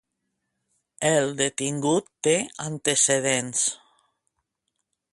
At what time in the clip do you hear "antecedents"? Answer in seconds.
2.67-3.63